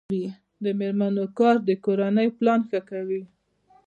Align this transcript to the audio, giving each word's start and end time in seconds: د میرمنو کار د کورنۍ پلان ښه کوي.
د 0.63 0.65
میرمنو 0.79 1.25
کار 1.39 1.55
د 1.67 1.69
کورنۍ 1.85 2.27
پلان 2.37 2.59
ښه 2.69 2.79
کوي. 2.89 3.21